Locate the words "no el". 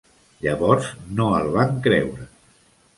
1.21-1.55